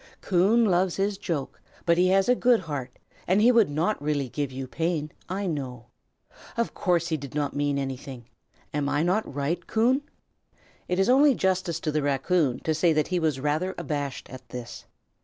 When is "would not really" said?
3.51-4.29